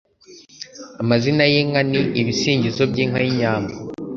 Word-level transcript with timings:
Amazina 1.01 1.43
y'inka 1.51 1.81
ni 1.89 2.01
ibisingizo 2.21 2.83
by'inka 2.91 3.19
y'inyambo 3.25 3.71